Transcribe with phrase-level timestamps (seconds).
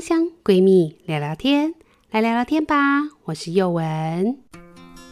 [0.00, 1.74] 香闺蜜聊聊天，
[2.10, 2.74] 来聊聊天吧。
[3.24, 4.38] 我是宥雯。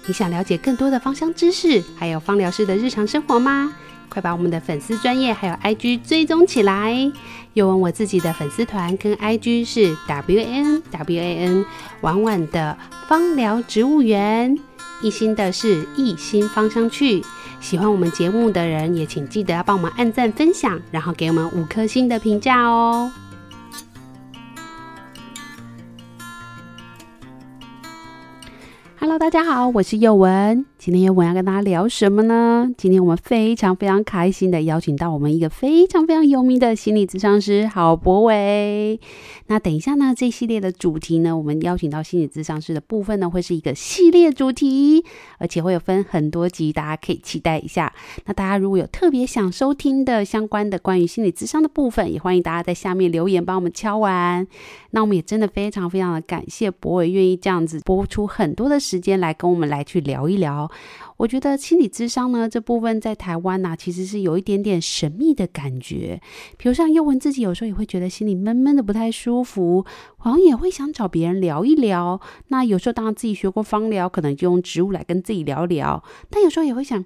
[0.06, 3.74] 你想了解更多的芳香知识，还有芳疗师的日常生活吗？
[4.08, 7.12] 快把我们的粉丝专业还有 IG 追踪起来。
[7.52, 11.66] 又文我自己的粉丝团跟 IG 是 W N W A N
[12.00, 14.58] 婉婉的芳疗植物园，
[15.02, 17.22] 一心的是一心芳香趣。
[17.60, 23.12] 喜欢我们节目的人也请记得要帮我们按赞分享，然后给我们五颗星的评价哦。
[29.00, 30.66] Hello，大家好，我是宥雯。
[30.90, 32.66] 今天我要跟大家聊什么呢？
[32.78, 38.98] 今天我们非常非常开心的邀请到我们一个非常非常有名的心理咨商师郝博伟。
[39.48, 45.04] 那等一下呢，这系列的主题呢，我们邀请到心理咨商师的部分呢，会是一个系列主题，
[45.36, 47.92] 而且会有分很多集，大家可以期待一下。
[48.24, 54.46] 那大家如果有特别想收听的相关的关于心理咨商的部分，也欢迎大家在下面留言帮我们敲完。
[54.92, 60.70] 那我们也真的非常非常的感谢博伟愿意这样子播出很多的时间来跟我们来去聊一聊。
[61.16, 66.20] 我觉得心理智商呢，这部分在台湾呢、其实是有一点点神秘的感觉。
[66.56, 69.84] 比如像又文自己有时候也会觉得心里闷闷的不太舒服，
[70.18, 72.20] 好像也会想找别人聊一聊。
[72.48, 76.02] 那有时候当然自己学过芳疗，可能就用植物来跟自己聊聊。
[76.30, 77.04] 但有时候也会想。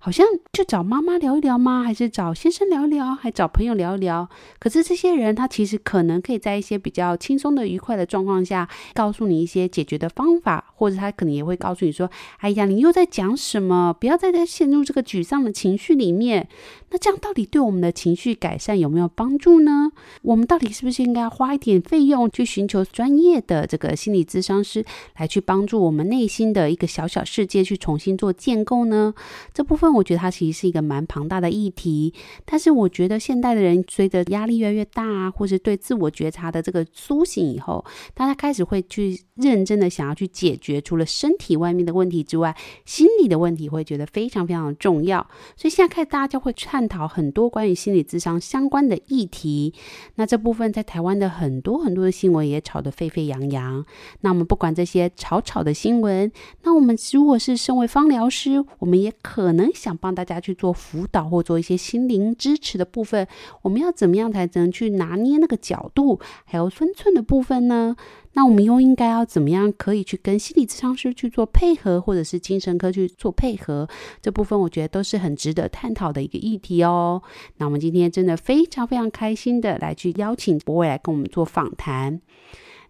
[0.00, 1.82] 好像就找妈妈聊一聊吗？
[1.82, 3.16] 还是找先生聊一聊？
[3.16, 4.28] 还找朋友聊一聊？
[4.60, 13.92] 可是这些人他其实可能可以在一些比较轻松的、愉快的状况下，告诉你一些解决的方法，或者他可能也会告诉你说：“哎呀，你又在讲什么？
[13.92, 16.48] 不要再再陷入这个沮丧的情绪里面。”
[16.90, 19.90] 那这样到底对我们的情绪改善有没有帮助呢？
[20.22, 24.84] 我们到底是不是应该花一点费用去寻求专业的这个心理咨商师
[25.16, 29.12] 来去帮助我们内心的一个小小世界去重新做建构呢？
[29.52, 29.88] 这部分。
[29.98, 32.12] 我觉得它其实是一个蛮庞大的议题，
[32.44, 45.26] 但是我觉得现代的人随着压力越来越大，或是对自我觉察的这个苏醒以后，大家开始会去认真的想要去解决除了身体外面的问题之外，心理的问题会觉得非常非常的重要。
[45.56, 49.74] 所以现在开始大家就会探讨很多关于心理智商相关的议题。
[50.14, 53.84] 那这部分在台湾的很多很多的新闻也炒得沸沸扬扬。
[54.20, 56.30] 那我们不管这些吵吵的新闻，
[56.62, 59.68] 那我们如果是身为芳疗师，我们也可能。
[59.74, 63.26] 想帮大家去做辅导或做一些心灵支持的部分，
[63.62, 67.96] 我们要怎么样才能去拿捏那个角度，还有分寸的部分呢？
[68.38, 73.88] 那我们又应该要怎么样可以去跟心理咨商师去做配合，或者是精神科去做配合？
[74.22, 77.20] 这部分我觉得都是很值得探讨的一个议题哦。
[77.56, 82.20] 那我们今天真的非常非常开心的来去邀请博伟来跟我们做访谈。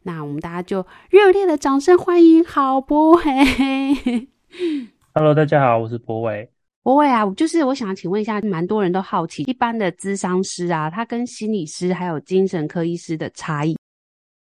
[0.03, 3.23] 那我们大家就热烈的掌声欢迎好博伟。
[5.15, 6.51] Hello，大家好，我是博伟。
[6.85, 13.79] 博伟啊，就是我想请问一下，蛮多人都好奇，一般的咨商师啊，他跟心理师还有精神科医师的差异。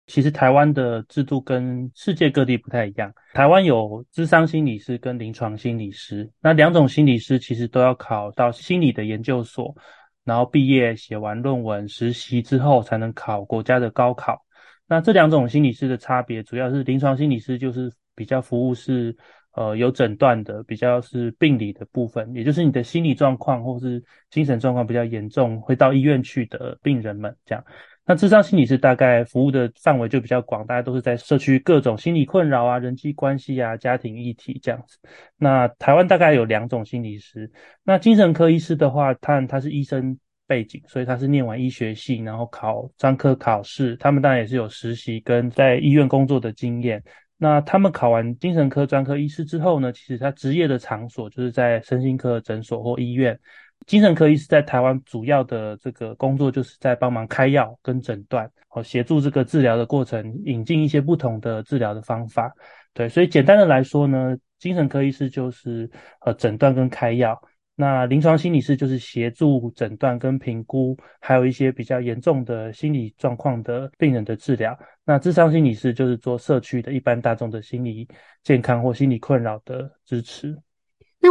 [0.07, 3.13] 其实台湾的制度跟世界各地不太一样。
[3.33, 9.75] 台湾有咨商心理师跟临床心理师，那两种心理师其实都要考到心理的研究所，
[10.23, 14.45] 然后毕业写完论文实习之后才能考国家的高考。
[14.87, 19.15] 那这两种心理师的差别，主要是临床心理师就是比较服务是。
[19.57, 27.63] 呃，有诊断的比较是病理的部分，也就是你的心理状况或是精神状况比较严重，会到医院去的病人们这样。
[28.07, 34.99] 那智商心理师大概服务的范围就比较广，大家都是在社区各种心理困扰啊、人际关系啊、家庭议题这样子。
[35.37, 37.51] 那台湾大概有两种心理师，
[37.83, 40.15] 那精神科医师的话，他他是医生
[40.45, 47.03] 背景，所以他是念完医学系，然后考专科考试，他们当然也是有实习跟在医院工作的经验。
[47.37, 53.37] 那他们考完精神科专科医师之后呢，其实他职业的场所就是在身心科诊所或医院。
[53.85, 62.51] 精神科医师在台湾主要的这个工作就是在帮忙开药跟诊断，和协助这个治疗的过程，引进一些不同的治疗的方法。
[62.93, 65.89] 对，所以简单的来说呢，精神科医师就是
[66.21, 67.39] 呃诊断跟开药。
[67.77, 74.73] 那临床心理师就是协助诊断跟评估，还有一些比较严重的心理状况的病人的治疗。
[75.03, 78.07] 那智商心理师就是做社区的一般大众的心理
[78.43, 80.57] 健康或心理困扰的支持。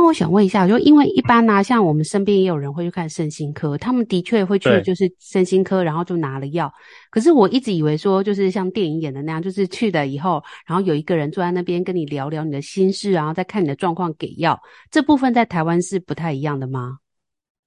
[0.05, 6.71] 那我想问一下，就因为一般呢、啊，像我们身边也有人会去看身心科，他们的确会去就是身心科，然后就拿了药。
[7.09, 14.61] 可是我一直以为说，就是像电影演的那样，就是去了以后，然后有一个人坐在那边跟你聊聊你的心事，然后再看你的状况给药。
[14.91, 16.99] 这部分在台湾是不太一样的吗？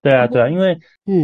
[0.03, 0.77] 对啊，对啊，因为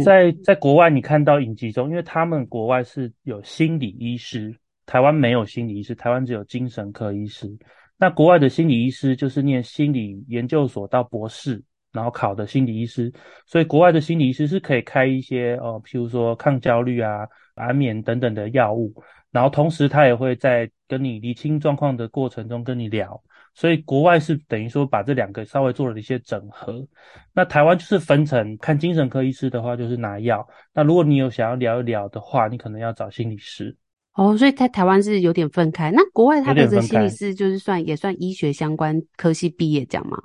[0.04, 4.52] 在在国外你看到影集中，因为他们国外是有心理医师，
[4.84, 7.56] 台湾没有心理医师，台湾只有精神科医师。
[7.98, 11.62] 那国外的心理医师就是念心理研究所到博士，
[11.92, 13.12] 然后考的心理医师，
[13.46, 18.92] 所以国外的心理医师是可以开一些呃，譬如说抗焦虑啊、安眠等等的药物，
[19.30, 23.22] 然后同时他也会在跟你厘清状况的过程中跟你聊。
[23.56, 26.84] 所以国外是等于说把这两个稍微做了一些整合，
[27.32, 33.76] 那台湾就是分成看精神科医师的话就是拿药，那如果你有想要聊一聊的话，你可能要找心理师。
[34.14, 35.90] 哦，所以在台湾是有点分开。
[35.90, 40.18] 那国外他的这心理师就是算也算医学相关科系毕业这样吗？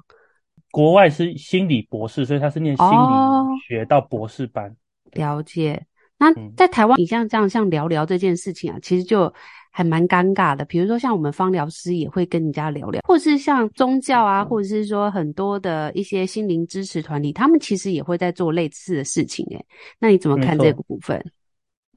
[0.71, 4.69] 国外是心理博士，所以他是念心理学到博士班。
[4.69, 4.75] 哦，
[5.13, 5.85] 了解。
[6.17, 9.33] 那在台湾，你像这样像聊聊这件事情啊，其实就。
[9.71, 19.45] 还蛮尴尬的，比如说像我们芳疗师也会跟人家聊聊，或者是像宗教啊，或者是说很多的一些心灵支持团体，他们其实也会在做类似的事情。
[19.51, 19.63] 诶，
[19.99, 21.23] 那你怎么看这个部分？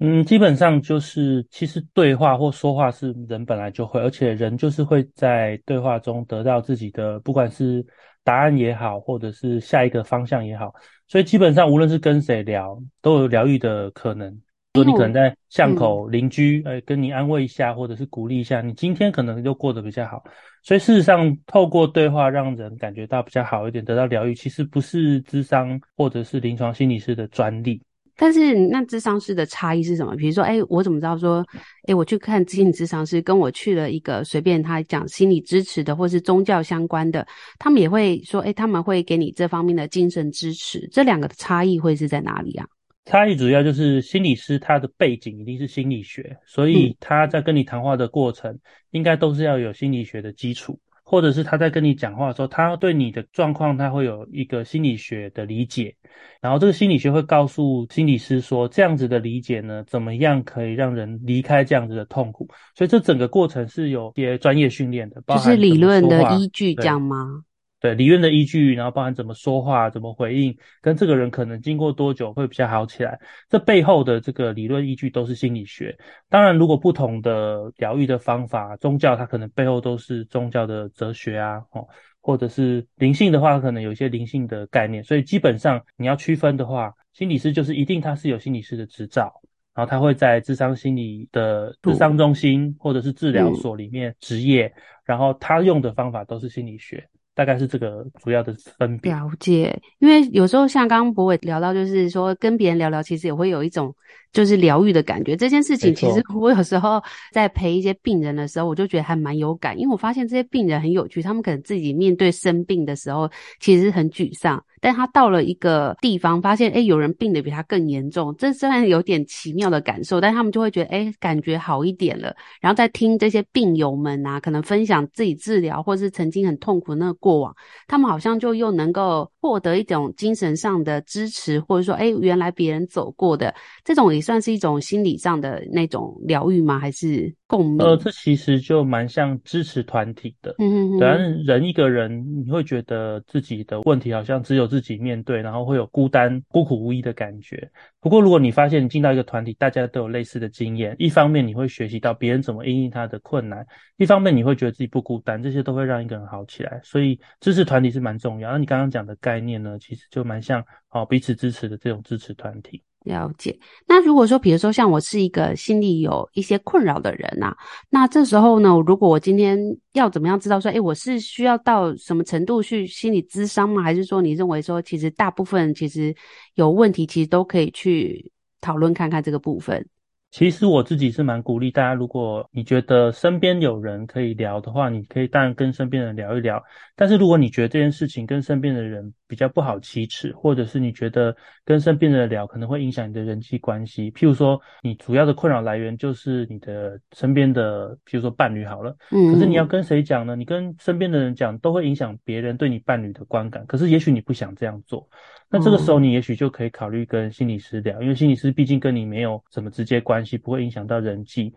[0.01, 7.85] 嗯，基本上就是其实对话或说话是人本来就会，而且人就是会在对话中得到自己的，不管是
[8.25, 10.75] 答案也好，或者是下一个方向也好，
[11.07, 14.37] 所以基本上无论是跟谁聊，都有疗愈的可能。
[14.75, 20.25] 说你可能在巷口邻居，呃，跟你安慰一下，或者是鼓励一下，你今天可能就过得比较好。
[20.63, 27.83] 所以事实上，透过对话让人感觉到比较好一点，得到疗愈，其实不是智商或者是临床心理师的专利。
[28.17, 30.15] 但是那智商师的差异是什么？
[30.17, 31.45] 比如说，哎，我怎么知道说，
[31.87, 37.27] 哎，我去看心理智商师，跟我去了一个随便他讲心理支持的，或是宗教相关的，
[37.59, 40.89] 他们也会说，哎，他们会给你这方面的精神支持。
[40.93, 42.67] 这两个的差异会是在哪里啊？
[43.05, 48.57] 差异主要就是心理师他的背景一定是心理学，所以他在跟你谈话的过程，
[48.93, 50.79] 应该都是要有心理学的基础，
[51.13, 55.95] 或者是他在跟你讲话的时候，他对你的状况他会有一个心理学的理解，
[56.41, 67.43] 然后这个心理学会告诉心理师说，这样子的理解呢，怎么样可以让人离开这样子的痛苦，所以这整个过程是有些专业训练的，包含就是理论的依据，这样吗？
[67.83, 73.19] 对理论的依据，然后包含怎么说话、怎么回应，跟这个人可能经过多久会比较好起来，
[73.49, 75.99] 这背后的这个理论依据都是心理学。
[76.29, 81.85] 当然，如果不同的疗愈的方法，宗教它可能背后都是宗教的哲学啊，哦，
[82.21, 85.03] 或者是灵性的话，可能有一些灵性的概念。
[85.03, 89.33] 所以基本上你要区分的话，心理师就是一定他是有心理师的执照，
[89.75, 94.73] 然后他会在智商心理的智商中心或者是治疗所里面执业，
[95.05, 97.09] 然后他用的方法都是心理学。
[97.35, 99.13] 大概是这个主要的分别。
[99.13, 103.95] 了解，因为有时候像刚刚博伟聊到，就是说跟别人聊聊，其实也会有一种
[104.33, 105.37] 就是疗愈的感觉。
[105.37, 107.03] 这件事情其实我有时候
[107.33, 113.31] 在陪一些病人的时候，我就觉得还蛮有感，因为我发现这些病人很有趣，他们可能自己面对生病的时候，
[113.61, 114.63] 其实很沮丧。
[114.85, 122.35] 但他到了一个地方，发现诶有人病得比他更严重，这虽然有点奇妙的感受，但他们就会觉得诶感觉好一点了。
[122.61, 127.55] 然后再听这些病友们啊，可能分享自己治疗或是曾经很痛苦的那个过往，
[127.87, 133.55] 他们好像就又能够获得一种精神上的支持，或者说诶原来别人走过的
[133.85, 136.79] 这种也算是一种心理上的那种疗愈吗？
[136.79, 137.79] 还是共鸣？
[137.79, 147.71] 呃，这其实就蛮像支持团体的，嗯嗯，对啊，人一个人，你会觉得自己的问题好像只有自己面对，然后会有孤单、孤苦无依的感觉。
[148.01, 153.67] 不过，如果你发现你进到一个团体，大家都有类似的经验，一方面你会学习到别人怎么应应他的困难，
[153.99, 156.81] 一方面你会觉得自己不孤单，这些都会让一个人好起来。
[156.83, 158.53] 所以，支持团体是蛮重要。
[158.53, 162.83] 那你刚刚讲的概念呢，其实就蛮像哦，彼此支持的这种支持团体。
[163.05, 163.59] 了解。
[163.87, 167.55] 那如果说，比如说像我是一个心里有一些困扰的人呐，
[167.91, 169.59] 那这时候呢，如果我今天
[169.93, 173.83] 要怎么样知道说，诶，我是需要到什么程度去心理咨商吗？
[173.83, 176.15] 还是说你认为说，其实大部分其实
[176.55, 178.31] 有问题，其实都可以去
[178.61, 179.87] 讨论看看这个部分？
[180.31, 186.63] 其实我自己是蛮鼓励大家，如果你觉得身边有人可以聊的话，你可以当然跟身边人聊一聊。
[187.03, 200.37] 但是如果你觉得这件事情跟身边的人比较不好启齿，或者是你觉得跟身边的人聊可能会影响你的人际关系，譬如说你主要的困扰来源就是你的身边的，譬如说伴侣好了，嗯，可是你要跟谁讲呢？
[200.37, 203.67] 你跟身边的人讲都会影响别人对你伴侣的观感。
[203.67, 205.05] 可是也许你不想这样做，
[205.51, 210.39] 那这个时候你也许就可以考虑跟心理师聊，因为心理师毕竟跟你没有什么直接关系。
[210.39, 211.53] 不会影响到人际。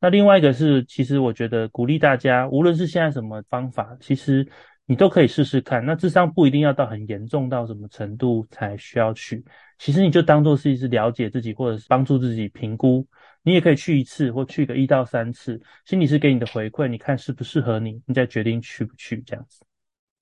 [0.00, 4.46] 那另外一个是，其实我觉得鼓励大家，无论是现在什么方法，其实
[4.88, 5.84] 你都可以试试看。
[5.84, 9.44] 那智商不一定要到很严重到什么程度才需要去，
[9.78, 13.06] 其实你就当做是一次了解自己，或者是帮助自己评估。
[13.42, 19.62] 你也可以去一次，或去个一到三次，心理师给你的回馈，你看适不适合你，你再决定去不去这样子。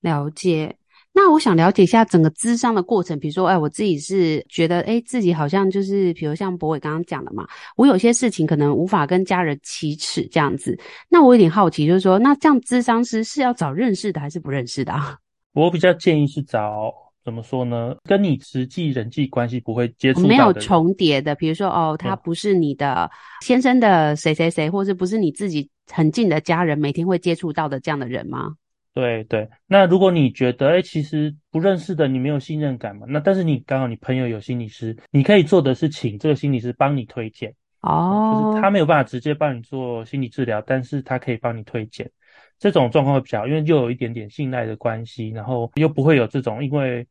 [0.01, 0.75] 了解。
[1.19, 10.79] 那我想了解一下整个咨商的过程，比如说，哎，我自己是觉得，哎，自己好像就是，比如像博伟刚刚讲的嘛，我有些事情可能无法跟家人启齿这样子。
[11.09, 15.17] 那我有点好奇，就是说，那这样咨商师是要找认识的还是不认识的啊？
[15.53, 16.93] 我比较建议是找
[17.25, 17.95] 怎么说呢？
[18.03, 21.33] 跟你实际人际关系不会接触没有重叠的。
[21.33, 23.09] 比如说，哦，他不是你的
[23.41, 28.53] 先生的谁谁谁，或者不是你自己很近的家人，每天会接触到的这样的人吗？
[28.97, 29.47] 对对。
[29.67, 33.05] 那如果你觉得，哎，其实不认识的你没有信任感嘛？
[33.07, 37.53] 那但是你刚好你朋友有心理师，你可以做的是请这个心理师帮你推荐。
[37.81, 38.41] 哦。
[38.49, 42.09] 就是他没有办法直接帮你做心理治疗，但是他可以帮你推荐。
[42.57, 47.05] 这种状况会比较好，因为又有一点点信赖的关系，然后又不会有这种因为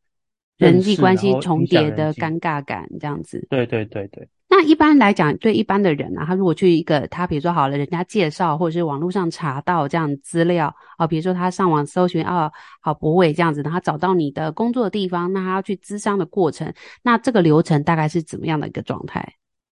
[0.57, 3.47] 人际关系重叠的尴尬感，这样子。
[3.49, 4.27] 对对对对。
[4.57, 16.73] 那一般来讲，对一般的人啊，他如果去一个他比如说好了，人家介绍或者是网络上查到这样资料啊，比如说他上网搜寻啊，好博伟这样子，然后他找到你的工作的地方，那他要去咨商的过程，
[17.03, 19.23] 那这个流程大概是怎么样的一个状态？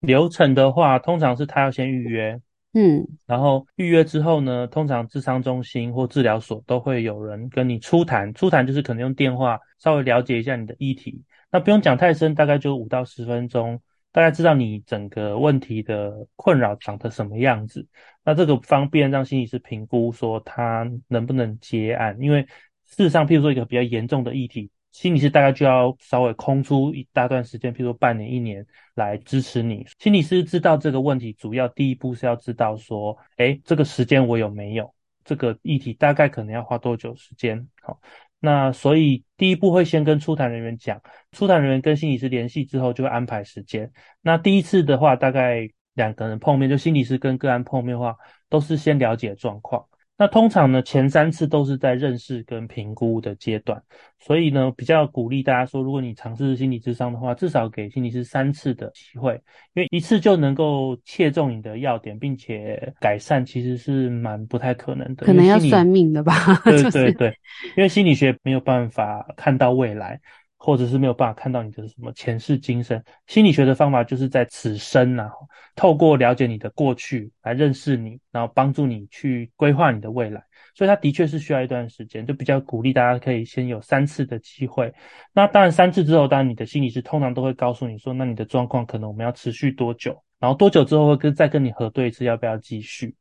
[0.01, 2.37] 流程的话，通常是他要先预约。
[2.73, 13.79] 嗯，然后预约之后呢，通常咨商中心或治疗所都会有人跟你初谈，初谈就是可能用电话稍微了解一下你的议题，那不用讲太深，大概就五到十分钟，
[14.13, 17.85] 大概知道你整个问题的困扰长得什么样子，
[18.23, 22.43] 那这个方便让心理师评估说他能不能接案，因为
[22.85, 24.71] 事实上，譬如说一个比较严重的议题。
[24.91, 29.83] 心理师大概就要稍微空出一大段时间，譬如说半年、一年来支持你。
[29.97, 34.93] 心理师知道这个问题，主要第一步是要知道说，诶，这个时间我有没有？
[35.25, 37.67] 这个议题大概可能要花多久时间？
[37.81, 37.99] 好，
[38.45, 43.89] 那所以第一步会先跟出谈人员讲，出谈人员跟心理师联系之后就会安排时间。
[44.21, 48.17] 那第一次的话，大概两个人碰面，就心理师跟个案碰面的话，
[48.49, 49.85] 都是先了解状况。
[50.23, 53.83] 那通常呢，前三次都是在认识跟评估的阶段，
[54.21, 59.33] 所以呢，比较鼓励大家说，如果你尝试心理智商的话，至少给心理师三次的机会，
[59.73, 65.25] 因为一次就能够切中你的要点，并且改善，其实是蛮不太可能的。
[65.25, 66.33] 可能要算命的吧？
[66.63, 67.27] 对对对，
[67.75, 70.21] 因为心理学没有办法看到未来。
[70.65, 75.29] 或者是没有办法看到你的什么前世今生，心理学的方法就是在此生啊，
[75.75, 80.41] 透过了解你的过去来认识你，然后帮助你去规划你的未来。
[80.73, 84.93] 所以它的确是需要一段时间，就比较鼓励大家可以先有三次的机会。
[85.33, 93.13] 那当然三次之后，当然你的心理师通常都会告诉你说，那你的状况可能我们要持续多久，然后多久之后会跟再跟你核对一次要不要继续。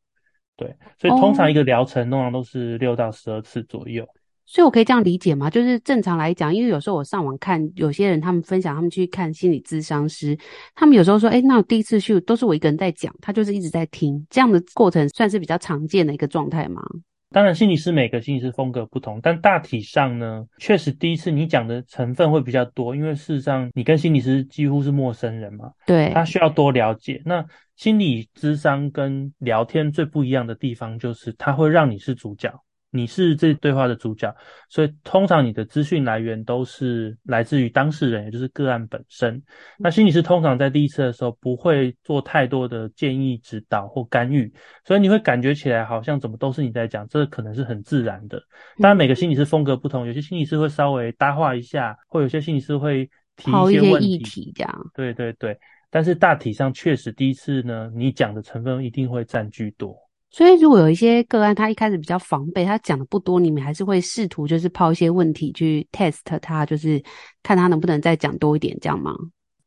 [0.54, 4.06] 对，所以通常一个疗程通常都是六到十二次左右。
[4.44, 5.48] 所以，我可以这样理解吗？
[5.48, 10.36] 就是正常来讲，因为有时候我上网看，有些人他们分享他们去看心理咨商师，
[10.74, 16.82] 他们有时候说，诶，那我第一次去都是我一个人在讲，他就是一直在听，这样的过程算是比较常见的一个状态吗？
[17.30, 27.22] 当然，心理师每个心理师风格不同，但大体上呢，确实第一次你讲的成分会比较多，因为事实上你跟心理师几乎是陌生人嘛，对，他需要多了解。
[27.24, 27.42] 那
[27.74, 32.52] 心理咨商跟聊天最不一样的地方，就是他会让你是主角。
[32.94, 34.32] 你是这对话的主角，
[34.68, 39.42] 所以通常你的资讯来源都是来自于当事人，也就是个案本身。
[39.78, 44.52] 那心理师通常在第一次的时候不会做太多的建议、指导或干预，
[44.84, 48.38] 所以你会感觉起来好像怎么都是你在讲，这可能是很自然的。
[48.78, 54.90] 当然，每个心理师风格不同，有些心理师会稍微搭话一下，或有些心理师会提一些问题，这样。
[54.94, 55.58] 对对对，
[55.88, 59.96] 但是大体上确实第一次呢，你讲的成分一定会占据多。
[60.32, 67.02] 所以，如果有一些个案，他一开始比较防备，他讲的不多，你们还是会试图就是抛一些问题去 test 他，就是
[67.42, 69.14] 看他能不能再讲多一点，这样吗？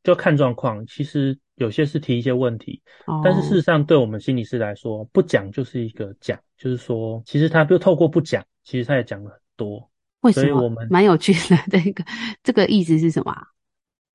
[0.03, 0.83] 就看状况。
[0.87, 9.87] 其实有些是提一些问题，哦、但是事实上，对我们心理师来说，不讲就是一个讲，就是说，其实他就透过不讲，其实他也讲了很多。
[10.21, 10.47] 为什么？
[10.47, 12.03] 所以我们蛮有趣的， 这个
[12.43, 13.31] 这个意思是什么？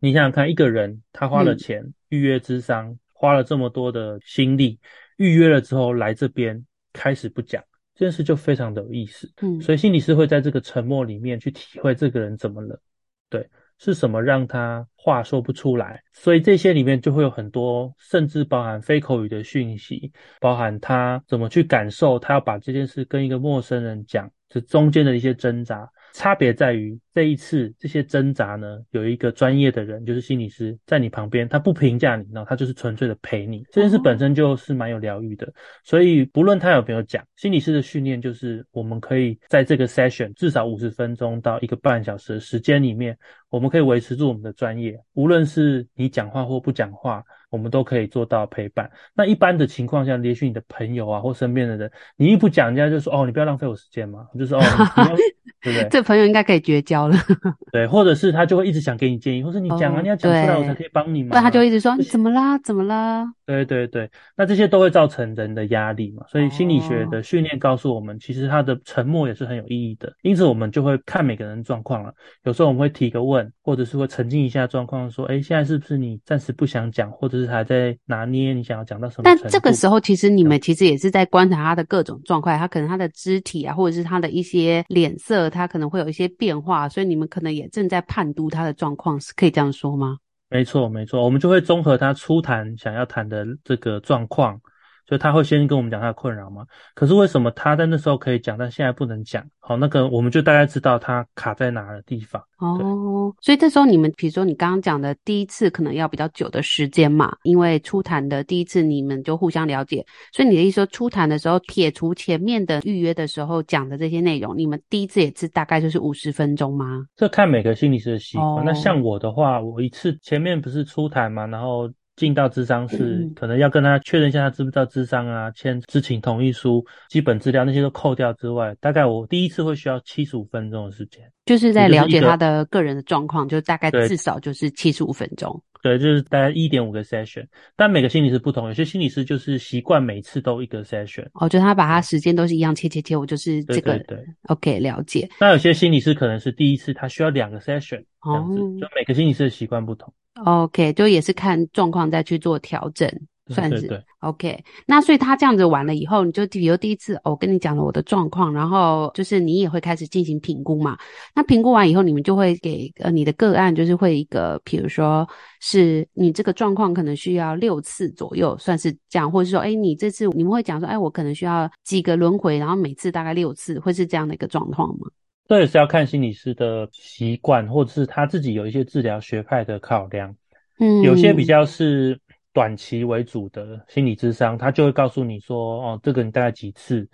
[0.01, 4.81] 你想想看，一个人他花了钱、嗯、预约智商，花了这么多的心力。
[5.21, 7.63] 预约了之后来这边开始不讲
[7.95, 12.81] 这件事就非常的有意思，嗯，所以心理师会在这个沉默里面去体会这个人怎么了，
[13.29, 13.47] 对，
[13.79, 20.11] 是什么让他话说不出来，所以这些里面就会有很多，甚至包含非口语的讯息，
[20.41, 25.87] 包含他怎么去感受，他要把这件事跟一个陌生人讲，这中间的一些挣扎。
[26.13, 33.65] 差别在于这一次这些挣扎呢，有一个专业的人，就是心理师在你旁边，他不评价你，然后他就是纯粹的陪你。
[33.73, 35.53] 这件事本身就是蛮有疗愈的，
[35.85, 47.23] 所以不论他有没有讲，心理师的训练就是我们可以在这个 session 至少五十分钟到一个半小时的时间里面，我们可以维持住我们的专业，无论是你讲话或不讲话。
[47.51, 48.89] 我们都可以做到陪伴。
[49.13, 55.17] 那一般的情况下，也许你的朋友啊或身边的人，你一不讲，人家就说：“哦，你不要浪费我时间嘛。”就是哦，你不要
[55.61, 55.89] 对不对？
[55.91, 57.17] 这朋友应该可以绝交消了。
[57.73, 61.31] 对，或者是他就会一直想给你建议，或者你讲啊，哦、你要讲出来，我才可以帮你嘛。
[61.31, 63.27] 不然他就一直说你怎么啦，怎么啦？
[63.47, 66.25] 对对对，那这些都会造成人的压力嘛。
[66.29, 70.13] 所以心理学的训练告诉我们，其实他的沉默也是很有意义的。
[70.23, 72.13] 因此，我们就会看每个人状况了。
[72.45, 90.19] 有时候我们会提个问，或者是会沉浸一下状况，说：“哎，现在是不是你暂时不想讲，或者是还在拿捏你想要讲到什么？”但这个时候，其实你们其实也是在观察他的各种状况，他可能他的肢体啊，或者是他的一些脸色，他可能会有一些变化，所以你们可能也正在判读他的状况，是可以这样说吗？
[90.51, 94.61] 没错，没错，我们就会综合他初谈想要谈的这个状况。
[95.07, 96.65] 所以他会先跟我们讲他的困扰吗？
[96.95, 99.45] 可是为什么他在那时候可以讲，但现在不能讲？
[99.59, 102.43] 好，那个我们就大概知道他卡在哪的地方。
[102.59, 117.05] 哦，所以这时候你们，比如说你刚刚讲的第一次可能要比较久的时间嘛，因为初谈的第一次你们就互相了解，所以你的意思说初谈的时候撇除前面的预约的时候讲的这些内容，你们第一次也是大概就是五十分钟吗？
[117.17, 118.47] 这看每个心理师的习惯。
[118.49, 121.91] 哦，那像我的话，我一次前面不是初谈嘛，然后。
[122.17, 135.63] 进到咨商室，可能要跟他确认一下他知不知道咨商啊，签知情同意书、基本资料那些都扣掉之外，大概我第一次会需要七十五分钟的时间，就是在了解他的个人的状况，就大概至少就是七十五分钟。
[135.83, 141.27] 对，就是大概一点五个 session，但每个心理师不同，有些心理师就是习惯每次都一个 session。
[141.33, 143.97] 哦，就他把他时间都是一样切切切，我就是这个。
[143.97, 144.27] 对对对。
[144.49, 145.27] OK，了解。
[145.41, 150.13] 那有些心理师可能是第一次，他需要两个 session，这样子，哦，就每个心理师的习惯不同。
[150.45, 153.11] OK，就也是看状况再去做调整，
[153.49, 153.81] 算是。
[153.81, 154.05] 对对对。
[154.21, 160.97] OK，那所以他这样子完了以后，你就比如第一次，哦，我跟你讲了我的状况，然后就是你也会开始进行评估嘛。
[161.35, 165.27] 那评估完以后，你们就会给呃你的个案，就是会一个，比如说
[165.61, 175.09] 是你这个状况可能需要六次左右，算是这样，或者是说，哎，你这次你们会讲说，哎，我可能需要几个轮回，然后每次大概六次，会是这样的一个状况吗？
[175.51, 180.33] 这也是要看心理师的习惯，或者是他自己有一些治疗学派的考量。
[180.79, 182.17] 嗯，有些比较是
[182.53, 187.05] 短期为主的心理咨商，他就会告诉你说，哦，这个你大概几次，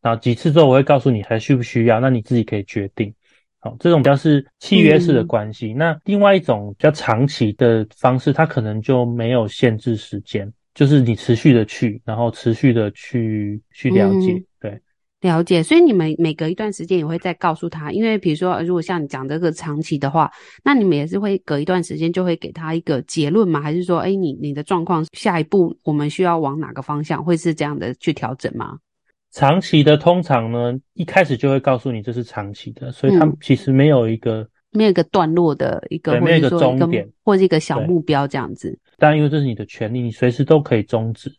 [0.00, 3.12] 然后几次之后我会告诉你还需不需要，那你自己可以决定。
[3.58, 5.72] 好，这种比较是契约式的关系。
[5.72, 5.78] 嗯。
[5.78, 14.80] 那另外一种比较长期的方式，它可能就没有限制时间，就是你持续的去，然后持续的去去了解，嗯、对。
[15.22, 20.30] 了解，所以你们每隔一段时间也会再告诉他，因为比如说，如果像你讲这个长期的话，
[20.64, 23.60] 那你们也是会隔一段时间就会给他一个结论吗？
[23.60, 28.76] 还是说，哎，你你的状况下一步我们需要往哪个方向，会是这样的去调整吗？
[29.30, 38.76] 长期的通常呢，一开始就会告诉你这是长期的，所以他们其实没有一个、嗯、没有一个段落的一个，没有一个终点，或者一个小目标这样子。
[38.98, 41.32] 当然，因为这是你的权利，你随时都可以终止。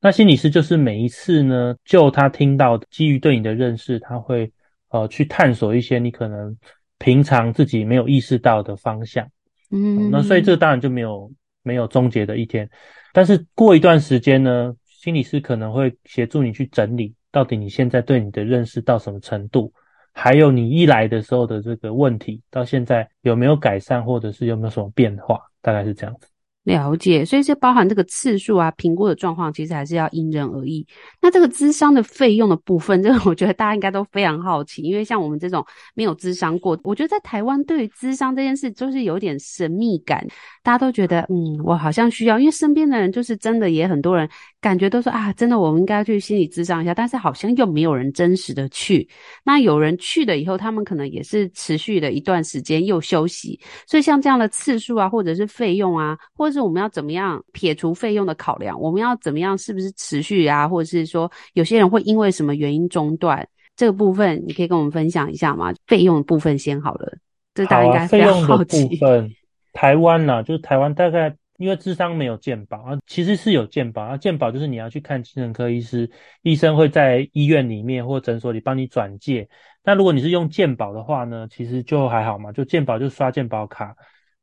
[0.00, 4.50] 那心理师就是每一次呢，就他听到的，基于对你的认识，他会
[4.88, 6.56] 呃去探索一些你可能
[6.98, 9.26] 平常自己没有意识到的方向。
[9.70, 11.30] 嗯，嗯，那所以这当然就没有
[11.62, 12.68] 没有终结的一天。
[13.12, 19.70] 但是过一段时间呢，心理师可能会协助你去整理，到底你现在对你的认识到什么程度，
[20.14, 26.29] 还有你一来的时候的这个问题，到现在有没有改善，或者是有没有什么变化，大概是这样子。
[26.64, 30.86] 了解，所以这包含这个次数啊，评估的状况，其实还是要因人而异。
[31.20, 40.24] 那这个咨商的费用的部分，这个我觉得大家应该都非常好奇，因为像我们这种没有咨商过，我觉得在台湾对于咨商这件事就是有点神秘感，
[40.62, 44.28] 大家都觉得嗯，我好像需要，因为身边的人就是真的也很多人
[44.60, 49.08] 感觉都说啊，真的我们应该去心理咨商一下，但是好像又没有人真实的去。
[49.42, 58.78] 那有人去了以后，他们可能也是持续的一段时间又休息，所以像这样的次数啊，或者是费用啊，或者是我们要怎么样撇除费用的考量？
[58.78, 59.56] 我们要怎么样？
[59.56, 60.68] 是不是持续啊？
[60.68, 63.46] 或者是说，有些人会因为什么原因中断？
[63.76, 65.72] 这个部分你可以跟我们分享一下吗？
[65.86, 67.16] 费用的部分先好了，
[67.54, 68.76] 这大家应该非常好奇。
[68.76, 69.30] 费用的部分，
[69.72, 76.10] 台湾呢、啊，就是台湾大概因为智商没有健保啊，其实是有健保啊，健保就是你要去看精神科医师，
[76.42, 79.48] 医生会在医院里面或诊所里帮你转介。
[79.84, 83.94] 那如果你是用健保的话呢，其实就还好嘛，就健保就刷健保卡，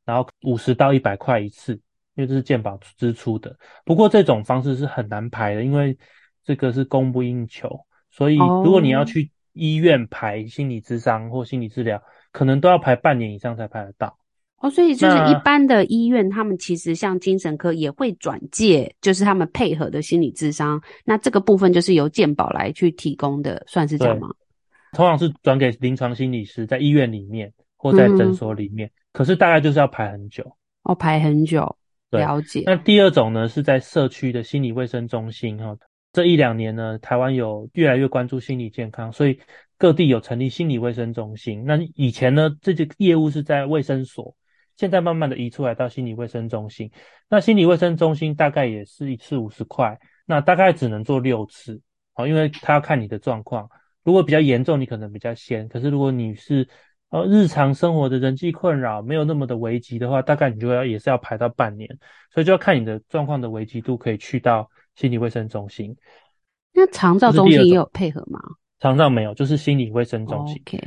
[0.04, 1.80] 然后五十到一百块一次。
[2.14, 5.96] 因为这是健保支出的，不过这种方式是很难排的，因为
[6.42, 12.02] 这个是供不应求，所以如果你要去医院排心理咨商或心理治疗，
[12.32, 14.18] 可能都要排半年以上才排得到。
[14.60, 24.28] 哦，所以就是一般的医院，他们其实像精神科也会转介，就是他们配合的心理智商，那这个部分就是由健保来去提供的，算是这样吗？
[24.92, 30.44] 通常是转给临床心理师，在医院里面或在诊所里面，嗯，可是大概就是要排很久。
[30.82, 31.76] 哦，排很久。
[32.10, 32.62] 了解。
[32.64, 35.76] 那第二种呢，是在社区的心理卫生中心哈。
[36.10, 39.38] 这一两年呢，台湾有越来越关注心理健康，所以
[39.76, 41.62] 各地有成立心理卫生中心。
[41.66, 44.34] 那以前呢，这些业务是在卫生所，
[44.78, 46.90] 现在慢慢的移出来到心理卫生中心。
[47.28, 51.78] 那心理卫生中心大概也是一次五十块，那大概只能做六次，
[52.14, 53.68] 好，因为他要看你的状况。
[54.04, 55.68] 如果比较严重，你可能比较先。
[55.68, 56.66] 可是如果你是
[57.10, 61.88] 呃日常生活的人际困扰没有那么的危急的话，大概你就要也是要排到半年。
[62.32, 65.94] 所以就要看你的状况的危急度，可以去到心理卫生中心。
[66.72, 68.38] 那长照中心也有配合吗？
[68.78, 70.62] 长照没有，就是心理卫生中心。
[70.64, 70.78] OK，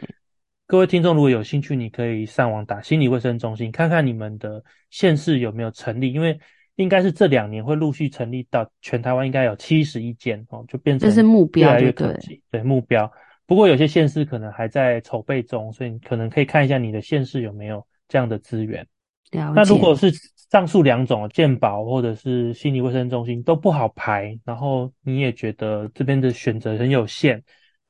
[0.72, 6.40] 各位听众如果有兴趣，你可以上网打心理卫生中心，看看你们的县市有没有成立，因为
[6.78, 12.42] 应该是这两年会陆续成立到全台湾，应该有七十一间哦，就变成这是目标，越来越可及。
[12.50, 13.12] 对目标。
[13.46, 18.88] 不过有些县市可能还在筹备中，所以你可能可以看一下你的县市有没有这样的资源。
[19.30, 20.10] 那如果是
[20.52, 27.44] 上述两种健保或者是心理卫生中心都不好排，然后你也觉得这边的选择很有限，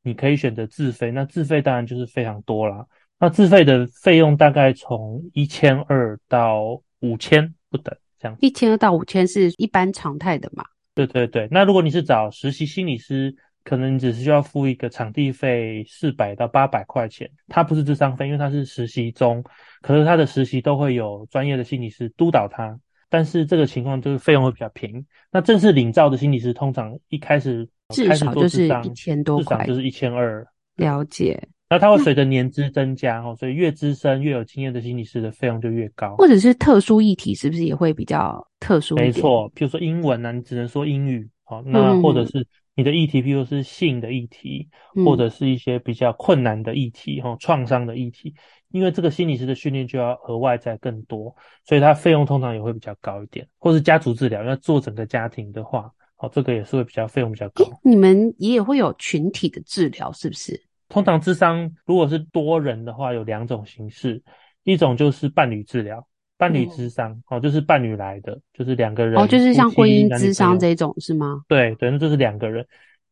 [0.03, 1.11] 你可以选择自费。
[1.11, 2.85] 那自费当然就是非常多啦。
[3.19, 8.35] 那自费的费用大概从一千二到五千不等，这样。
[8.41, 10.65] 一千二到五千是一般常态的嘛？
[10.95, 11.47] 对对对。
[11.51, 19.43] 那如果你是找实习心理师，可能你只是需要付一个场地费四百到八百块钱，它不是智商费，因为它是实习中。
[19.81, 25.05] 可是他的实习都会有专业的心理师督导他，但是这个情况就是费用会比较便宜。
[25.31, 30.45] 那正式领照的心理师通常一开始至少就是一千多块，至少就是一千二。
[30.75, 31.41] 了解。
[31.69, 36.15] 那它会随着年资增加哦，所以越资深越有经验的心理师的费用就越高。
[36.17, 38.95] 或者是特殊议题是不是也会比较特殊？
[38.95, 41.29] 没错，比如说英文啊，你只能说英语。
[41.43, 48.33] 好，那或者是你的议题，譬如是性的议题，嗯、或者是一些比较困难的议题，哈、嗯，创伤的议题，
[48.69, 53.45] 因为这个心理师的训练就要额外再更多，所以它费用通常也会比较高一点。
[53.59, 57.65] 或是家族治疗要做整个家庭的话，好，这个也是会比较费用比较高。
[57.83, 60.61] 你们也会有群体的治疗，是不是？
[60.87, 64.21] 通常智商如果是多人的话，有两种形式，
[64.63, 66.07] 一种就是伴侣治疗。
[66.37, 71.41] 伴侣智商、嗯、哦，就是伴侣来的，就是两个人哦，就是像婚姻智商这种是吗？
[71.47, 72.67] 对对，那就是两个人。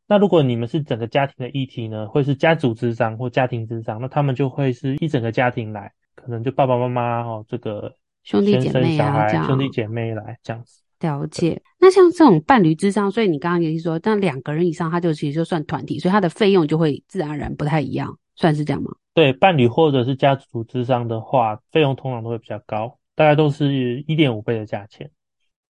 [0.07, 7.91] 那如果你们是整个家庭的议题呢，会是家族智商或家庭智商，那他们就会是一整个家庭来，可能就爸爸妈妈哦，这个
[8.23, 10.81] 兄弟姐妹啊，兄弟姐妹来这样子。
[10.99, 11.61] 了解。
[11.79, 18.91] 那像这种伴侣智商，所以你刚刚也是说，但两个人以上，他就其实就算团体，所以他的费用就会自然而然不太一样，算是这样吗？
[19.13, 22.97] 对，伴侣或者是家族智商的话，费用通常都会比较高。
[23.15, 25.11] 大概都是一点五倍的价钱，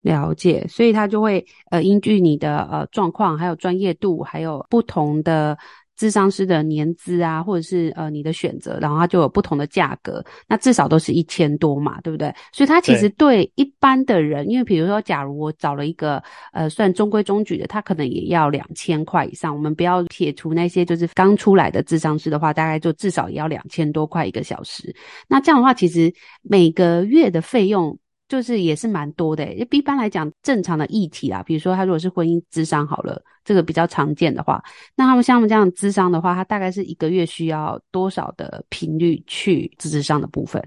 [0.03, 5.57] 了解，所以他就会呃，依据你的呃状况，还有专业度，还有不同的
[5.99, 10.25] 咨商师的年资啊，或者是呃你的选择，然后它就有不同的价格。
[10.47, 12.33] 那至少都是一千多嘛，对不对？
[12.53, 19.53] 所以它其实对一般的人，因为比如说，假如我找了一个呃算中规中矩的，他可能也要两千块以上。
[19.53, 24.95] 我们不要撇除那些就是刚出来的智商师的话，大概就至少也要两千多块一个小时。
[25.27, 27.99] 那这样的话，其实每个月的费用。
[28.29, 34.63] 就是也是蛮多的，一般来讲，正常的议题啊，比如说他如果是婚姻咨商好了，这个比较常见的话，
[34.95, 40.63] 那他们像我们这样咨商的话，他大概是一个月需要多少的频率去咨商的部分？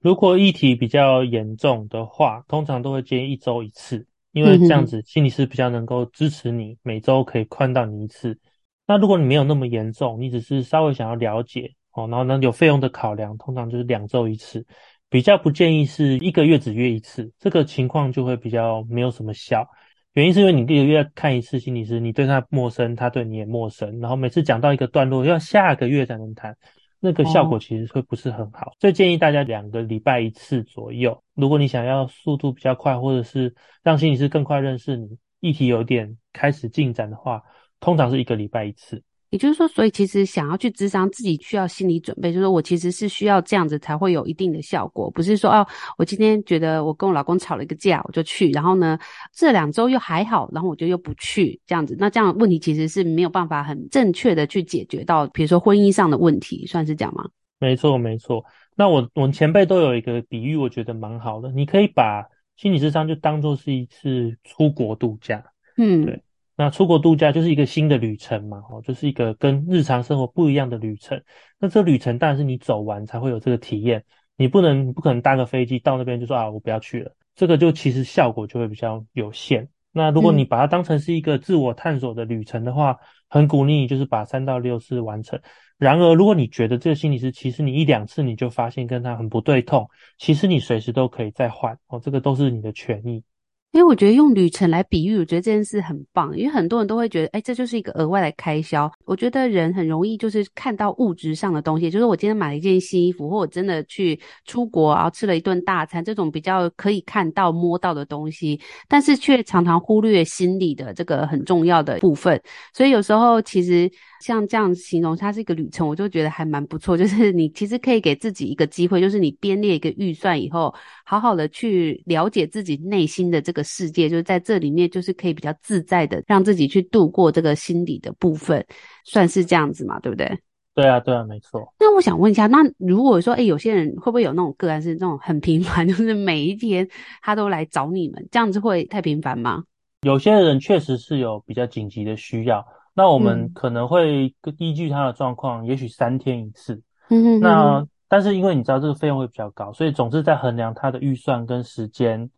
[0.00, 8.38] 如果议题比较严重的话，通常都会建议一周一次，因为这样子心理师比较能够支持你，每周可以看到你一次。
[8.86, 14.64] 那如果你没有那么严重，你只是稍微想要了解哦，然后呢有费用的考量，通常就是两周一次。
[15.10, 19.68] 比较不建议是一个月只约一次，这个情况就会比较没有什么效。
[20.12, 26.56] 原因是因为你一个月看一次心理师，你对他陌生，他对你也陌生，然后每次讲到一个段落，要下个月才能谈，
[27.00, 28.72] 那个效果其实会不是很好。
[28.80, 31.22] 所以建议大家两个礼拜一次左右。
[31.34, 37.42] 如果你想要速度比较快，或者是让心理师更快认识你，议题有点开始进展的话，
[37.80, 39.02] 通常是一个礼拜一次。
[39.30, 45.66] 也就是说，所以其实想要去咨商，自己需要心理准备，就是说我其实是需要这样子才会有一定的效果，不是说哦，
[45.96, 48.98] 我今天觉得我跟我老公吵了一个架，我就去，然后呢，
[49.32, 57.28] 这两周又还好，然后我就又不去，这样子，那这样问题其实是没有办法很正确的去解决到，比如说婚姻上的问题，算是这样吗？
[57.60, 58.44] 没错，没错。
[58.74, 62.24] 那我我们前辈都有一个比喻，我觉得蛮好的，你可以把
[62.56, 65.44] 心理咨商就当做是一次出国度假，
[65.76, 66.20] 嗯，对。
[66.60, 71.18] 那出国度假就是一个新的旅程嘛，哦，就是一个跟日常生活不一样的旅程。
[71.58, 74.04] 那这旅程当然是你走完才会有这个体验，
[74.36, 79.66] 你不能不可能搭个飞机到那边就说啊，我不要去了，这个就其实效果就会比较有限。
[79.90, 82.94] 那如果你把它当成是一个自我探索的旅程的话，
[83.30, 85.40] 很鼓励你就是把三到六次完成。
[85.78, 93.24] 然而，如果你觉得这个心理师其实你一两次你就发现跟他很不对痛，其实你随时都可以再换哦，这个都是你的权益。
[93.72, 96.36] 因为我觉得用旅程来比喻，我觉得这件事很棒。
[96.36, 98.90] 因为很多人都会觉得，哎，这就是一个额外的开销。
[99.04, 112.42] 我觉得人很容易就是看到物质上的东西，就是我今天买了一件新衣服，或我真的去出国，然后吃了一顿大餐，这种比较可以看到、摸到的东西，但是却常常忽略心理的这个很重要的部分。
[112.74, 113.88] 所以有时候其实
[114.20, 116.96] 像这样形容它是一个旅程，我就觉得还蛮不错。
[116.98, 123.64] 就是你其实可以给自己一个机会，就是你编列一个预算以后，好好的去了解自己内心的这个。
[123.70, 128.66] 世界就是在这里面，就是可以比较自在的让自己去度过这个心理的部分，
[129.04, 130.26] 算是这样子嘛，对不对？
[130.74, 131.72] 对啊，对啊，没错。
[131.78, 136.86] 那我想问一下，那如果说，哎，有些人会不会有那种个案是那种很频繁， 就是每一天
[137.22, 139.62] 他都来找你们，这样子会太频繁吗？
[140.02, 142.66] 有些人确实是有比较紧急的需要，
[143.00, 146.82] 那我们可能会依据他的状况，嗯、也许三天一次。
[147.08, 147.40] 嗯。
[147.40, 152.30] 那但是因为你知道这个费用会比较高，所以总是在衡量他的预算跟时间。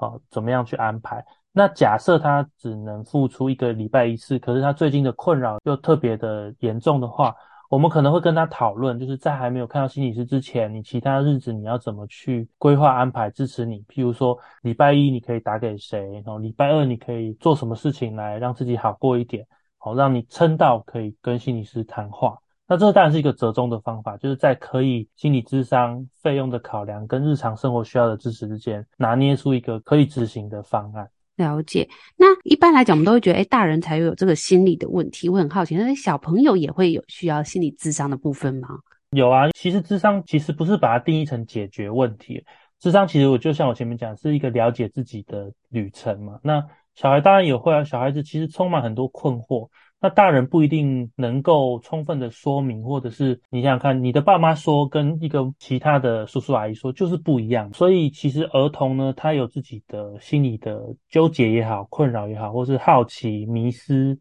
[0.00, 1.22] 啊，怎么样去安排？
[1.52, 7.34] 那假设他只能付出一个礼拜一次，可是他最近的困扰又特别的严重的话，
[7.68, 13.84] 我们可能会跟他讨论，就是在还没有看到心理师之前，你其他日子你要怎么去规划安排，支持你。
[13.90, 19.46] 譬如说，礼拜一你可以打给谁，然后礼拜二你可以做什么事情来让自己好过一点，
[19.82, 22.38] 好，让你撑到可以跟心理师谈话。
[22.68, 31.10] 那这当然是一个折中的方法，就是在可以心理智商费用的考量跟日常生活需要的支持之间，拿捏出一个可以执行的方案。
[31.36, 31.88] 了解。
[32.16, 35.28] 那一般来讲，我们都会觉得，诶，大人才有这个心理的问题。
[35.28, 38.68] 我很好奇，那小朋友也会有需要心理智商的部分吗？
[39.12, 42.44] 有啊，其实智商其实不是把它定义成解决问题，
[42.78, 46.38] 智商其实我就像我前面讲，是一个了解自己的旅程嘛。
[46.44, 46.64] 那
[47.00, 49.70] 小孩当然也会啊，小孩子其实充满很多困惑。
[50.02, 57.72] 那大人不一定能够充分的说明，或者是你想想看，你的爸妈说跟一个其他的叔叔阿姨说就是不一样。
[57.72, 64.18] 所以其实儿童呢，他有自己的心理的纠结也好，困扰也好，或是好奇、迷失，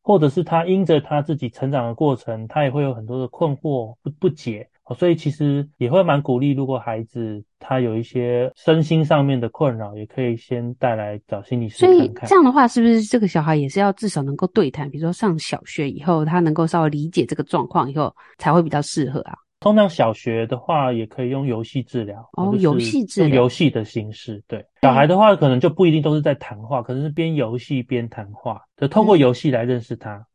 [0.00, 4.70] 或者是他因着他自己成长的过程，他也会有很多的困惑不不解。
[4.98, 11.98] 所以其实也会蛮鼓励，如果孩子他有一些身心上面的困扰，也可以先带来找心理师看看。
[11.98, 14.90] 所以这样的话，是不是这个小孩也是要至少能够对谈？
[14.90, 19.34] 比如说上小学以后，他能够稍微理解这个状况以后，才会比较适合啊。
[19.60, 24.42] 通常小学的话，也可以用游戏治疗哦，游戏治疗，用游戏的形式。
[24.48, 30.16] 对，小孩的话，可能就不一定都是在谈话，可能是边游戏边谈话，就透过游戏来认识他。
[30.16, 30.26] 嗯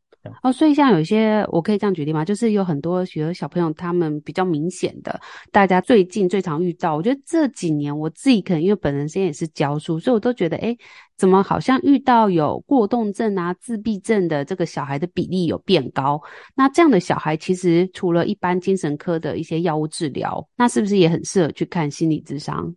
[0.42, 2.24] 哦，所以像有一些，我可以这样举例吗？
[2.24, 5.18] 就是有很多学小朋友，他们比较明显的，
[5.50, 10.76] 大家最近最常遇到，我觉得这几年我自己可能因为本人现在也是教书，所以我都觉得，诶，
[11.16, 16.20] 怎么好像遇到有过动症啊、自闭症的这个小孩的比例有变高？
[16.54, 22.74] 那这样的小孩其实除了一般精神科的一些药物治疗，那是不是也很适合去看心理智商？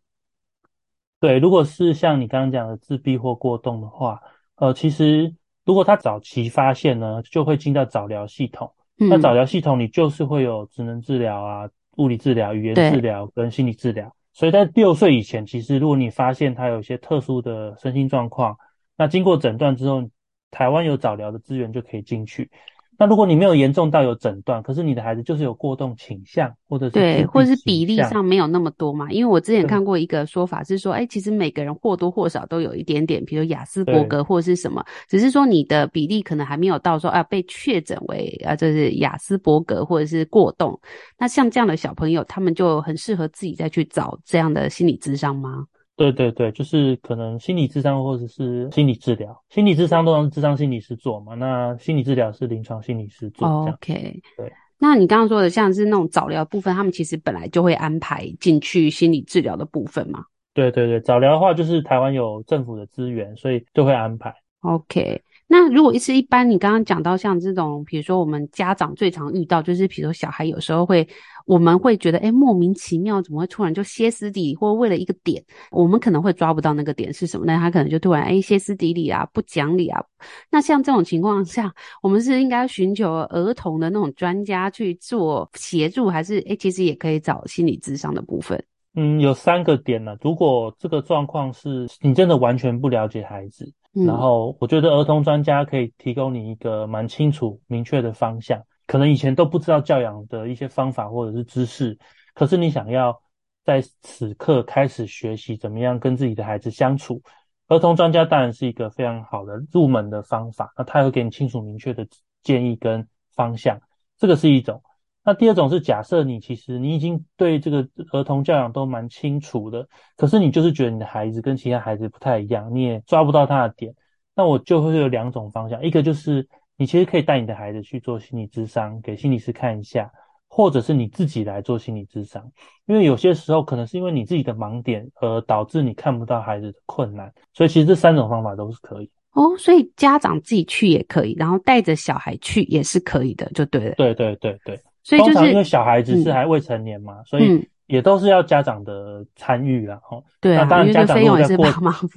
[1.20, 4.22] 对，如果是像你刚刚讲的自闭或过动的话，
[4.56, 5.34] 呃，其实。
[5.66, 8.72] 如果他早期发现呢，就会进到早疗系统。
[9.00, 14.14] 嗯、那早疗系统你就是会有职能治疗啊、物理治疗、语言治疗跟心理治疗。
[14.34, 18.58] 所以在六岁以前，其实如果你发现他有一些特殊的身心状况，
[18.96, 20.10] 那经过诊断之后，
[20.52, 22.50] 台湾有早疗的资源就可以进去。
[22.98, 29.10] 那如果你没有严重到有诊断，可是你的孩子就是有过动倾向，或者是对，或者是比例上没有那么多嘛？
[29.12, 40.80] 因为我之前看过一个说法是说，哎，其实每个人或多或少都有一点点，比如雅斯伯格或者是什么，只是说你的比例可能还没有到说啊被确诊为啊这是雅斯伯格或者是过动。
[41.18, 45.66] 那像这样的小朋友，他们就很适合自己再去找这样的心理智商吗？
[46.02, 53.48] 对对对，就是可能心理智商或者是心理治疗，心理智商都让智商心理师做嘛，那心理治疗是临床心理师做。
[53.68, 54.52] OK，对。
[54.80, 60.26] 那你刚刚说的像是那种早疗部分，他们其实本来就会安排进去心理治疗的部分嘛？
[60.56, 64.34] 对对对，早疗的话就是台湾有政府的资源，所以就会安排。
[64.62, 65.22] OK。
[65.52, 71.06] 那如果是一般，你刚刚讲到像这种，比如说我们家长最常遇到，就是比如说小孩有时候会，
[71.46, 80.02] 我们会觉得，诶，莫名其妙，怎么会突然就歇斯底里，或为了一个点，我们可能会抓不到那个点是什么，那他可能就突然诶歇斯底里啊，不讲理啊。
[80.50, 81.70] 那像这种情况下，
[82.02, 88.64] 我们是应该寻求儿童的那种专家去做协助，还是诶其实也可以找心理咨商的部分？
[88.96, 90.16] 嗯，有三个点呢。
[90.22, 98.62] 如果这个状况是你真的完全不了解孩子，然后我觉得儿童专家可以提供你一个蛮清楚、明确的方向。
[98.88, 101.98] 可能以前都不知道教养的一些方法或者是知识，
[102.34, 103.22] 可是你想要
[103.64, 107.22] 在此刻开始学习怎么样跟自己的孩子相处，
[107.68, 110.74] 儿童专家当然是一个非常好的入门的方法。
[110.78, 112.06] 那他会给你清楚、明确的
[112.44, 113.80] 建议跟方向，
[114.18, 114.82] 这个是一种。
[115.24, 123.94] 那第二种是假设你其实你已经对这个儿童教养都蛮清楚的，可是你就是觉得你的孩子跟其他孩子不太一样，你也抓不到他的点。
[124.36, 130.10] 那我就会有两种方向，一个就是你其实可以带你的孩子去做心理咨商，给心理师看一下，
[130.48, 132.50] 或者是你自己来做心理咨商。
[132.88, 139.12] 因为有些时候可能是因为你自己的盲点而导致你看不到孩子的困难，所以其实这三种方法都是可以。
[139.34, 143.96] 哦，所以家长自己去也可以，然后带着小孩去也是可以的，就对了。
[143.96, 144.82] 对对对对。
[145.04, 150.00] 所以就是通常因为小孩子是还未成年嘛，嗯、所以也都是要家长的参与啦。
[150.10, 150.24] 齁。
[150.40, 151.66] 对啊，那当然家长如果在过，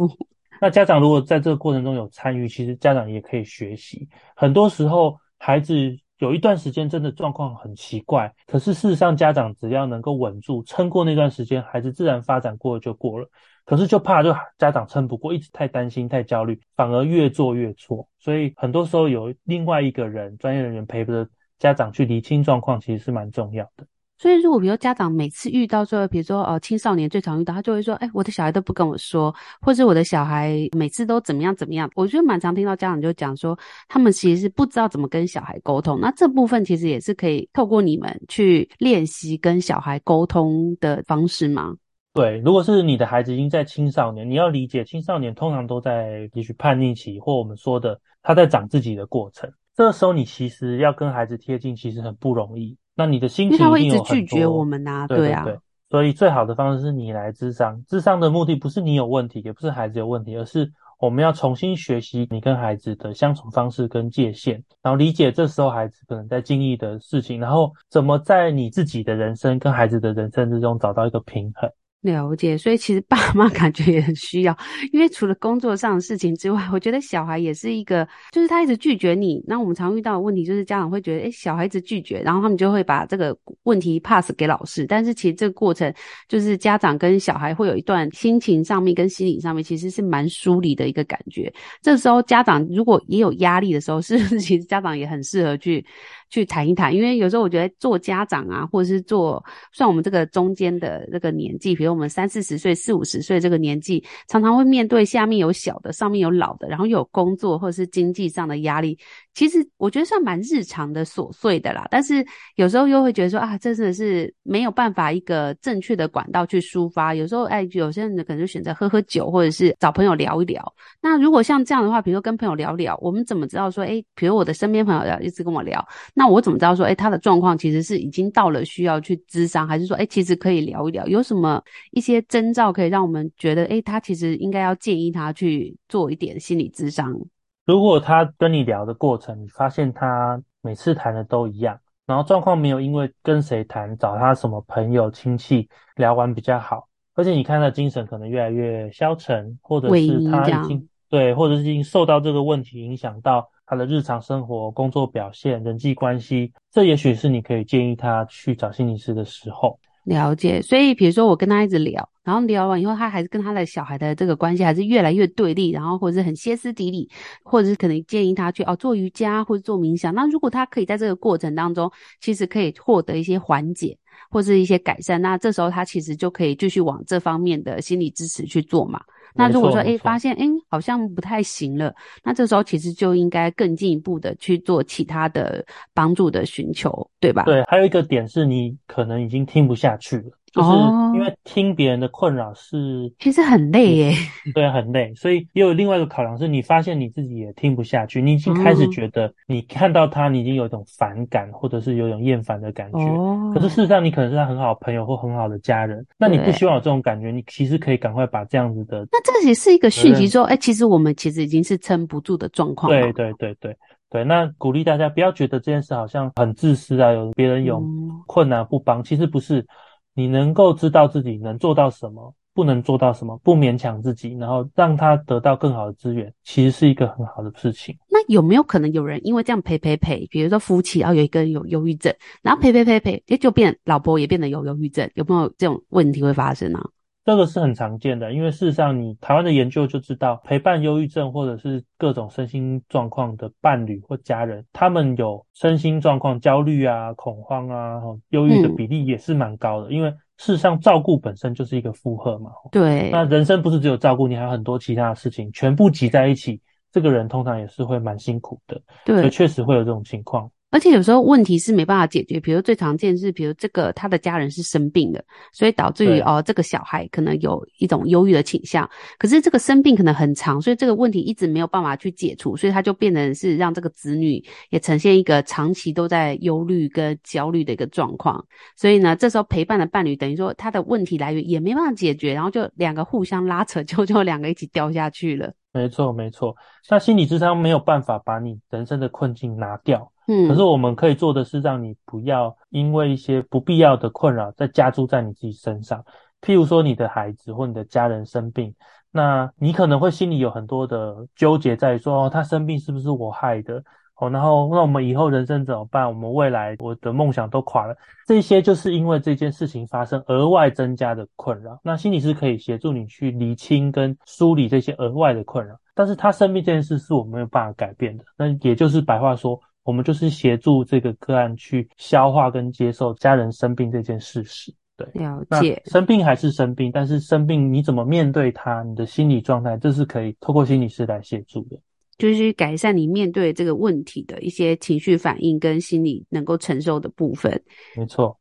[0.60, 4.08] 那家长如果在这个过程中有参与，其实家长也可以学习。
[4.36, 5.74] 很多时候孩子
[6.18, 13.26] 有一段时间真的状况很奇怪，可是事实上家长只要能够稳住，撑过那段时间，孩子自然发展过了就过了。
[13.64, 18.06] 可是就怕就家长撑不过，一直太担心、太焦虑，反而越做越错。
[18.18, 21.26] 所以很多时候有另外一个人、专业人员陪着。
[21.64, 23.86] 家长去厘清状况，其实是蛮重要的。
[24.18, 35.98] 所以，如果比如家长每次遇到说，比如说呃青少年最常遇到，他就会说：“哎，我的小孩都不跟我说，或者我的小孩每次都怎么样怎么样。”我觉得蛮常听到家长就讲说，他们其实是不知道怎么跟小孩沟通。
[35.98, 41.74] 那这部分其实也是可以透过你们去练习跟小孩沟通的方式吗？
[42.12, 49.50] 对，如果是你的孩子已经在青少年，你要理解青少年通常都在也许叛逆期，或我们说的他在长自己的过程。
[49.76, 52.76] 这个时候，你其实要跟孩子贴近，其实很不容易。
[52.94, 55.44] 那你的心情一直拒绝我们呐，对啊。
[55.44, 55.58] 对，
[55.90, 57.82] 所以最好的方式是你来智商。
[57.88, 71.68] 智商的目的不是你有问题，也不是孩子有问题，而是我们要重新学习你跟孩子的相处方式跟界限，然后理解这时候孩子可能在经历的事情，然后怎么在你自己的人生跟孩子的人生之中找到一个平衡。
[72.04, 74.56] 了解，所以其实爸妈感觉也很需要，
[74.92, 79.42] 因为除了工作上的事情之外，我觉得小孩也是一个，就是他一直拒绝你。
[79.46, 84.84] 那我们常遇到的问题就是家长会觉得，诶，小孩子拒绝，然后他们就会把这个问题 pass 给老师。
[84.86, 85.92] 但是其实这个过程，
[86.28, 91.50] 就是家长跟小孩会有一段心情上面跟心理上面其实是蛮疏离的一个感觉。
[91.80, 95.82] 这时候家长如果也有压力的时候，是不是其实家长也很适合去
[96.30, 96.94] 去谈一谈？
[96.94, 108.98] 因为有时候我觉得做家长啊，或者是做算我们这个中间的这个年纪，比如我们三四十岁、四五十岁这个年纪，常常会面对下面有小的、上面有老的，然后有工作或者是经济上的压力。
[109.34, 117.14] 其实我觉得算蛮日常的琐碎的啦，但是有时候又会觉得说啊，这真的是没有办法一个正确的管道去抒发。
[117.14, 120.74] 有时候哎，有些人可能就选择喝喝酒，或者是找朋友聊一聊。
[121.02, 131.04] 那如果像这样的话，比如说跟朋友聊聊，我们怎么知道说，哎，比如我的身边朋友要一直跟我聊，那我怎么知道说，哎，他的状况其实是已经到了需要去咨商，还是说，哎，其实可以聊一聊？
[131.08, 137.18] 有什么一些征兆可以让我们觉得，哎，他其实应该要建议他去做一点心理咨商？
[137.66, 159.78] 如果他跟你聊的过程，你发现他每次谈的都一样，然后状况没有因为跟谁谈，找他什么朋友亲戚聊完比较好，而且你看他的精神可能越来越消沉，或者是他已经对，或者是已经受到这个问题影响到他的日常生活、工作表现、人际关系，这也许是你可以建议他去找心理师的时候。
[160.04, 167.10] 了解，所以比如说我跟他一直聊，然后聊完以后，他还是跟他的小孩的这个关系还是越来越对立，然后或者是很歇斯底里，
[167.42, 170.14] 或者是可能建议他去哦做瑜伽或者做冥想。
[170.14, 171.90] 那如果他可以在这个过程当中，
[172.20, 173.96] 其实可以获得一些缓解
[174.30, 179.00] 或是一些改善，那这时候他其实就可以继续往这方面的心理支持去做嘛。
[179.34, 187.42] 那如果说，哎，发现，哎，好像不太行了，那这时候其实就应该更进一步的去做其他的帮助的寻求，对吧？
[187.44, 190.24] 对，还有一个点是你可能已经听不下去了。
[190.54, 190.70] 就是
[191.14, 194.12] 因为听别人的困扰是，其实很累耶。
[194.54, 195.12] 对，很累。
[195.16, 203.00] 所以也有另外一个考量，是你发现你自己也听不下去，你已经开始觉得你看到他，你已经有一种反感，或者是有一种厌烦的感觉。
[203.00, 203.50] 哦。
[203.52, 209.00] 可是事实上，你可能是他很好的朋友或很好的家人，那你不希望有这种感觉，你其实可以赶快把这样子的。
[209.10, 212.92] 那这也是一个讯息，说，哎，其实我们其实已经是撑不住的状况。
[212.92, 213.76] 对对对对
[214.08, 214.22] 对。
[214.22, 217.82] 那鼓励大家不要觉得这件事好像很自私啊，有别人有
[218.28, 219.66] 困难不帮，其实不是。
[220.14, 227.96] 你能够知道自己能做到什么，不能做到什么，不勉强自己，然后让他得到更好的资源，其实是一个很好的事情。
[228.08, 236.80] 那有没有可能有人因为这样陪陪陪，比如说夫妻，然后有一个人有忧郁症，然后陪陪陪陪，诶就变老婆也变得有忧郁症，有没有这种问题会发生呢？
[237.24, 249.88] 这个是很常见的，因为事实上，你台湾的研究就知道，陪伴忧郁症或者是各种身心状况的伴侣或家人，他们有身心状况焦虑啊、恐慌啊、忧郁的比例也是蛮高的。
[249.88, 252.50] 嗯、因为事实上，照顾本身就是一个负荷嘛。
[252.70, 253.08] 对。
[253.10, 256.60] 那人生不是只有照顾，你还有很多其他的事情，全部挤在一起，
[256.92, 258.78] 这个人通常也是会蛮辛苦的。
[259.02, 259.16] 对。
[259.16, 260.50] 所以确实会有这种情况。
[260.74, 268.90] 而且有时候问题是没办法解决，比如最常见是，比如这个他的家人是生病的，所以导致于哦这个小孩可能有一种忧郁的倾向。
[269.16, 278.44] 可是这个生病可能很长，所以这个问题一直没有办法去解除，所以他就变成是让这个子女也呈现一个长期都在忧虑跟焦虑的一个状况。
[278.76, 285.52] 所以呢，这时候陪伴的伴侣等于说他的问题来源也没办法解决，然后就两个互相拉扯，就就两个一起掉下去了。
[285.72, 286.56] 没错，没错。
[286.90, 290.10] 那心理智商没有办法把你人生的困境拿掉。
[290.26, 296.02] 嗯，可是我们可以做的是，让你不要因为一些不必要的困扰再加诸在你自己身上。
[296.40, 298.74] 譬如说，你的孩子或你的家人生病，
[299.10, 303.82] 那你可能会心里有很多的纠结，在说，哦，他生病是不是我害的？
[304.16, 306.06] 哦，然后那我们以后人生怎么办？
[306.06, 307.96] 我们未来我的梦想都垮了。
[308.26, 311.78] 这些就是因为这件事情发生额外增加的困扰。
[311.82, 318.24] 那心理师可以协助你去厘清跟梳理这些额外的困扰，但是他生病这件事是我没有办法改变的。
[318.36, 319.60] 那也就是白话说。
[319.84, 325.80] 我们就是协助这个个案去消化跟接受家人生病这件事实，对，了解。
[325.86, 331.78] 生病还是生病，但是生病你怎么面对它，你的心理状态，这是可以透过心理师来协助的，
[332.16, 337.62] 就是改善你面对这个问题的一些情绪反应跟心理能够承受的部分。
[337.96, 338.38] 没错，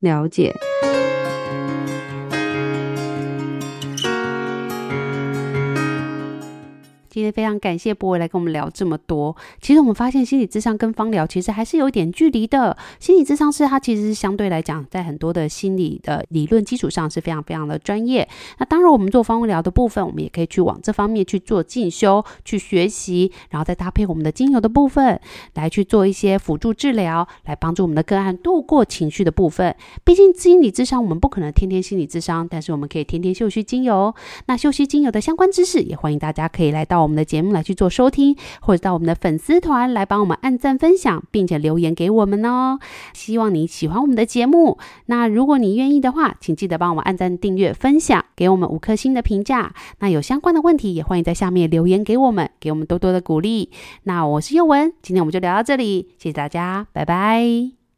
[0.00, 0.52] 了解。
[7.12, 9.36] 今天非常感谢柏纬来跟我们聊这么多。
[9.60, 12.74] 其实我们发现心理智商跟芳疗其实还是有一点距离的。
[12.98, 18.26] 心理智商是它其实是相对来讲，在很多的心理的理论基础上是非常非常的专业。
[18.56, 25.20] 那当然，我们做芳疗的部分，我们也可以去往这方面去做进修、去学习，然后再搭配我们的精油的部分，
[25.52, 29.76] 来去做一些辅助治疗，来帮助我们的个案度过情绪的部分。
[30.02, 34.14] 毕竟心理智商我们不可能天天心理智商，但是我们可以天天嗅吸精油。
[34.46, 37.01] 那嗅吸精油的相关知识，也欢迎大家可以来到。
[37.02, 42.78] 我们的节目来去做收听，或者到我们的粉丝团来帮我们按赞分享，并且留言给我们哦。
[43.12, 44.78] 希望你喜欢我们的节目。
[45.06, 49.74] 那如果你愿意的话，请记得帮我们按赞、订阅、分享，给我们五颗星的评价。
[49.98, 53.70] 那有相关的问题，也欢迎在下面留言给我们，给我们多多的鼓励。
[54.04, 57.81] 那我是幼文，今天我们就聊到这里，谢谢大家，拜拜。